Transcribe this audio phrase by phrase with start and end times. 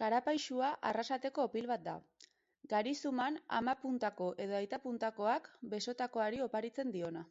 [0.00, 1.94] Karapaixua Arrasateko opil bat da:
[2.74, 7.26] garizuman ama-puntako edo aita-puntakoak besotakoari oparitzen diona.